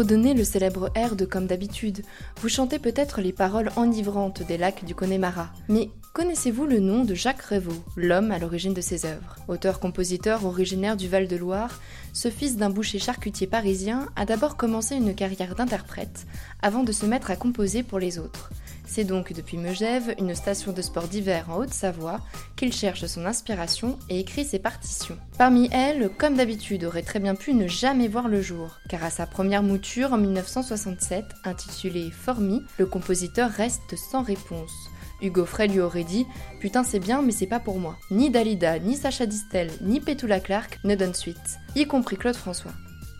Fredonnez 0.00 0.32
le 0.32 0.44
célèbre 0.44 0.90
air 0.94 1.14
de 1.14 1.26
Comme 1.26 1.46
d'habitude. 1.46 2.00
Vous 2.40 2.48
chantez 2.48 2.78
peut-être 2.78 3.20
les 3.20 3.34
paroles 3.34 3.70
enivrantes 3.76 4.42
des 4.42 4.56
lacs 4.56 4.82
du 4.86 4.94
Connemara. 4.94 5.50
Mais 5.68 5.90
connaissez-vous 6.14 6.64
le 6.64 6.80
nom 6.80 7.04
de 7.04 7.14
Jacques 7.14 7.42
Revaux, 7.42 7.84
l'homme 7.96 8.30
à 8.30 8.38
l'origine 8.38 8.72
de 8.72 8.80
ses 8.80 9.04
œuvres? 9.04 9.36
Auteur-compositeur 9.46 10.46
originaire 10.46 10.96
du 10.96 11.06
Val-de-Loire, 11.06 11.82
ce 12.14 12.30
fils 12.30 12.56
d'un 12.56 12.70
boucher 12.70 12.98
charcutier 12.98 13.46
parisien 13.46 14.08
a 14.16 14.24
d'abord 14.24 14.56
commencé 14.56 14.94
une 14.96 15.14
carrière 15.14 15.54
d'interprète 15.54 16.24
avant 16.62 16.82
de 16.82 16.92
se 16.92 17.04
mettre 17.04 17.30
à 17.30 17.36
composer 17.36 17.82
pour 17.82 17.98
les 17.98 18.18
autres. 18.18 18.48
C'est 18.92 19.04
donc 19.04 19.32
depuis 19.32 19.56
Megève, 19.56 20.16
une 20.18 20.34
station 20.34 20.72
de 20.72 20.82
sport 20.82 21.06
d'hiver 21.06 21.46
en 21.48 21.58
Haute-Savoie, 21.58 22.18
qu'il 22.56 22.72
cherche 22.72 23.06
son 23.06 23.24
inspiration 23.24 23.96
et 24.08 24.18
écrit 24.18 24.44
ses 24.44 24.58
partitions. 24.58 25.16
Parmi 25.38 25.68
elles, 25.70 26.10
comme 26.18 26.34
d'habitude, 26.34 26.82
aurait 26.82 27.04
très 27.04 27.20
bien 27.20 27.36
pu 27.36 27.54
ne 27.54 27.68
jamais 27.68 28.08
voir 28.08 28.26
le 28.26 28.42
jour, 28.42 28.80
car 28.88 29.04
à 29.04 29.10
sa 29.10 29.26
première 29.26 29.62
mouture 29.62 30.12
en 30.12 30.18
1967, 30.18 31.24
intitulée 31.44 32.10
Formi, 32.10 32.62
le 32.78 32.86
compositeur 32.86 33.48
reste 33.48 33.94
sans 33.94 34.24
réponse. 34.24 34.72
Hugo 35.22 35.44
Frey 35.44 35.68
lui 35.68 35.78
aurait 35.78 36.02
dit 36.02 36.26
Putain, 36.58 36.82
c'est 36.82 36.98
bien, 36.98 37.22
mais 37.22 37.30
c'est 37.30 37.46
pas 37.46 37.60
pour 37.60 37.78
moi. 37.78 37.96
Ni 38.10 38.28
Dalida, 38.28 38.80
ni 38.80 38.96
Sacha 38.96 39.24
Distel, 39.24 39.70
ni 39.82 40.00
Petula 40.00 40.40
Clark 40.40 40.80
ne 40.82 40.96
donnent 40.96 41.14
suite, 41.14 41.60
y 41.76 41.86
compris 41.86 42.16
Claude 42.16 42.34
François 42.34 42.72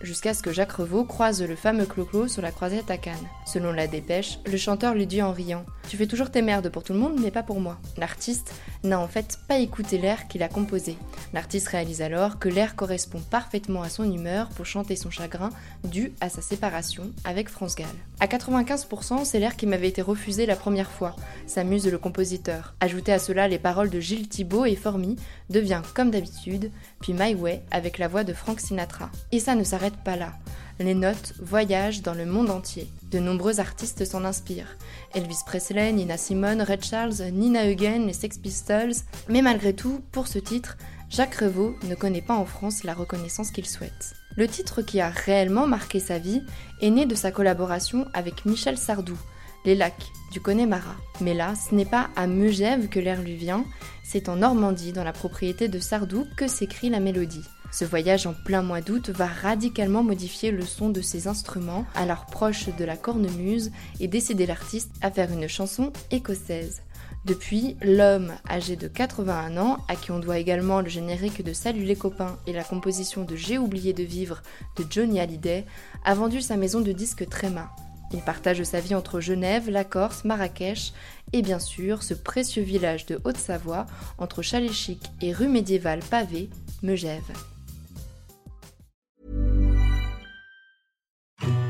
jusqu'à 0.00 0.34
ce 0.34 0.42
que 0.42 0.52
Jacques 0.52 0.72
Revaux 0.72 1.04
croise 1.04 1.42
le 1.42 1.56
fameux 1.56 1.86
Clo-Clo 1.86 2.28
sur 2.28 2.42
la 2.42 2.52
croisette 2.52 2.90
à 2.90 2.98
Cannes. 2.98 3.16
Selon 3.46 3.72
la 3.72 3.86
dépêche, 3.86 4.38
le 4.46 4.56
chanteur 4.56 4.94
lui 4.94 5.06
dit 5.06 5.22
en 5.22 5.32
riant 5.32 5.64
Tu 5.88 5.96
fais 5.96 6.06
toujours 6.06 6.30
tes 6.30 6.42
merdes 6.42 6.68
pour 6.68 6.84
tout 6.84 6.92
le 6.92 6.98
monde, 6.98 7.18
mais 7.18 7.30
pas 7.30 7.42
pour 7.42 7.60
moi. 7.60 7.78
L'artiste 7.96 8.52
n'a 8.84 9.00
en 9.00 9.08
fait 9.08 9.38
pas 9.48 9.58
écouté 9.58 9.96
l'air 9.96 10.28
qu'il 10.28 10.42
a 10.42 10.48
composé. 10.48 10.98
L'artiste 11.32 11.68
réalise 11.68 12.02
alors 12.02 12.38
que 12.38 12.50
l'air 12.50 12.76
correspond 12.76 13.20
parfaitement 13.30 13.80
à 13.80 13.88
son 13.88 14.04
humeur 14.04 14.50
pour 14.50 14.66
chanter 14.66 14.96
son 14.96 15.10
chagrin 15.10 15.48
dû 15.84 16.12
à 16.20 16.28
sa 16.28 16.42
séparation 16.42 17.10
avec 17.24 17.48
France 17.48 17.74
Gall. 17.74 17.86
À 18.20 18.26
95%, 18.26 19.24
c'est 19.24 19.38
l'air 19.38 19.56
qui 19.56 19.66
m'avait 19.66 19.88
été 19.88 20.02
refusé 20.02 20.44
la 20.44 20.56
première 20.56 20.90
fois, 20.90 21.16
s'amuse 21.46 21.90
le 21.90 21.96
compositeur. 21.96 22.74
Ajouter 22.80 23.14
à 23.14 23.18
cela 23.18 23.48
les 23.48 23.58
paroles 23.58 23.88
de 23.88 23.98
Gilles 23.98 24.28
Thibault 24.28 24.66
et 24.66 24.76
Formy 24.76 25.16
devient 25.48 25.80
comme 25.94 26.10
d'habitude, 26.10 26.70
puis 27.00 27.14
My 27.14 27.34
Way 27.34 27.62
avec 27.70 27.96
la 27.96 28.08
voix 28.08 28.24
de 28.24 28.34
Frank 28.34 28.60
Sinatra. 28.60 29.10
Et 29.32 29.40
ça 29.40 29.54
ne 29.54 29.64
s'arrête 29.64 29.96
pas 30.04 30.16
là. 30.16 30.34
Les 30.80 30.94
notes 30.94 31.34
voyagent 31.40 32.02
dans 32.02 32.14
le 32.14 32.24
monde 32.24 32.50
entier. 32.50 32.88
De 33.10 33.18
nombreux 33.18 33.58
artistes 33.58 34.04
s'en 34.04 34.24
inspirent. 34.24 34.76
Elvis 35.14 35.40
Presley, 35.44 35.92
Nina 35.92 36.16
Simone, 36.16 36.62
Red 36.62 36.84
Charles, 36.84 37.30
Nina 37.32 37.62
Hagen, 37.62 38.06
les 38.06 38.12
Sex 38.12 38.38
Pistols. 38.38 38.94
Mais 39.28 39.42
malgré 39.42 39.72
tout, 39.72 40.00
pour 40.12 40.28
ce 40.28 40.38
titre, 40.38 40.76
Jacques 41.10 41.36
Revaux 41.36 41.74
ne 41.88 41.96
connaît 41.96 42.22
pas 42.22 42.36
en 42.36 42.44
France 42.44 42.84
la 42.84 42.94
reconnaissance 42.94 43.50
qu'il 43.50 43.66
souhaite. 43.66 44.14
Le 44.36 44.46
titre 44.46 44.82
qui 44.82 45.00
a 45.00 45.08
réellement 45.08 45.66
marqué 45.66 45.98
sa 45.98 46.18
vie 46.18 46.42
est 46.80 46.90
né 46.90 47.06
de 47.06 47.14
sa 47.16 47.32
collaboration 47.32 48.06
avec 48.14 48.44
Michel 48.44 48.78
Sardou, 48.78 49.18
Les 49.64 49.74
Lacs 49.74 50.12
du 50.32 50.40
Connemara. 50.40 50.94
Mais 51.20 51.34
là, 51.34 51.54
ce 51.56 51.74
n'est 51.74 51.86
pas 51.86 52.08
à 52.14 52.28
Megève 52.28 52.88
que 52.88 53.00
l'air 53.00 53.20
lui 53.20 53.34
vient, 53.34 53.64
c'est 54.04 54.28
en 54.28 54.36
Normandie, 54.36 54.92
dans 54.92 55.02
la 55.02 55.12
propriété 55.12 55.66
de 55.66 55.80
Sardou, 55.80 56.24
que 56.36 56.46
s'écrit 56.46 56.88
la 56.88 57.00
mélodie. 57.00 57.44
Ce 57.70 57.84
voyage 57.84 58.26
en 58.26 58.32
plein 58.32 58.62
mois 58.62 58.80
d'août 58.80 59.10
va 59.10 59.26
radicalement 59.26 60.02
modifier 60.02 60.50
le 60.50 60.64
son 60.64 60.88
de 60.88 61.02
ces 61.02 61.28
instruments, 61.28 61.84
alors 61.94 62.26
proches 62.26 62.74
de 62.74 62.84
la 62.84 62.96
cornemuse, 62.96 63.70
et 64.00 64.08
décider 64.08 64.46
l'artiste 64.46 64.90
à 65.02 65.10
faire 65.10 65.30
une 65.30 65.48
chanson 65.48 65.92
écossaise. 66.10 66.82
Depuis, 67.24 67.76
l'homme 67.82 68.32
âgé 68.48 68.76
de 68.76 68.88
81 68.88 69.58
ans, 69.58 69.78
à 69.88 69.96
qui 69.96 70.12
on 70.12 70.18
doit 70.18 70.38
également 70.38 70.80
le 70.80 70.88
générique 70.88 71.44
de 71.44 71.52
Salut 71.52 71.84
les 71.84 71.96
copains 71.96 72.38
et 72.46 72.52
la 72.52 72.64
composition 72.64 73.24
de 73.24 73.36
J'ai 73.36 73.58
oublié 73.58 73.92
de 73.92 74.02
vivre 74.02 74.42
de 74.76 74.84
Johnny 74.88 75.20
Hallyday, 75.20 75.66
a 76.04 76.14
vendu 76.14 76.40
sa 76.40 76.56
maison 76.56 76.80
de 76.80 76.92
disques 76.92 77.28
Tréma. 77.28 77.70
Il 78.12 78.20
partage 78.20 78.62
sa 78.62 78.80
vie 78.80 78.94
entre 78.94 79.20
Genève, 79.20 79.68
la 79.68 79.84
Corse, 79.84 80.24
Marrakech 80.24 80.94
et 81.34 81.42
bien 81.42 81.58
sûr 81.58 82.02
ce 82.02 82.14
précieux 82.14 82.62
village 82.62 83.04
de 83.04 83.20
Haute-Savoie 83.24 83.84
entre 84.16 84.40
Chalet-Chic 84.40 85.10
et 85.20 85.34
rue 85.34 85.48
médiévale 85.48 86.00
pavée, 86.00 86.48
Megève. 86.82 87.34